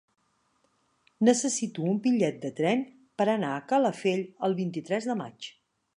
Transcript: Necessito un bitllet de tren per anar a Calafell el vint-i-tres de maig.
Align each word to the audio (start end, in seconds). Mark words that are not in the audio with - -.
Necessito 1.29 1.83
un 1.91 1.99
bitllet 2.07 2.41
de 2.45 2.51
tren 2.61 2.83
per 3.21 3.27
anar 3.35 3.53
a 3.59 3.63
Calafell 3.73 4.25
el 4.49 4.57
vint-i-tres 4.65 5.11
de 5.13 5.19
maig. 5.25 5.53